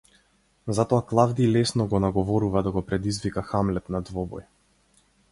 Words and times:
Затоа 0.77 1.01
Клавдиј 1.09 1.49
лесно 1.55 1.85
го 1.91 1.99
наговорува 2.05 2.63
да 2.67 2.71
го 2.77 2.83
предизвика 2.87 3.43
Хамлет 3.51 3.93
на 3.97 4.01
двобој. 4.09 4.47